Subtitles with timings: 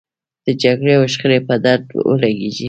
[0.45, 2.59] د جګړې او شخړې په درد ولګېږي.